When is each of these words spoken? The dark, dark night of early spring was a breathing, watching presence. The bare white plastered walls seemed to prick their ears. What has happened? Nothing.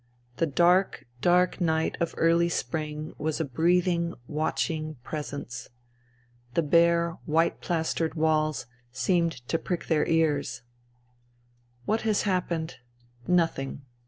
The 0.37 0.47
dark, 0.47 1.05
dark 1.21 1.61
night 1.61 1.95
of 1.99 2.15
early 2.17 2.49
spring 2.49 3.13
was 3.19 3.39
a 3.39 3.45
breathing, 3.45 4.15
watching 4.27 4.95
presence. 5.03 5.69
The 6.55 6.63
bare 6.63 7.19
white 7.27 7.61
plastered 7.61 8.15
walls 8.15 8.65
seemed 8.91 9.47
to 9.47 9.59
prick 9.59 9.85
their 9.85 10.07
ears. 10.07 10.63
What 11.85 12.01
has 12.01 12.23
happened? 12.23 12.77
Nothing. 13.27 13.83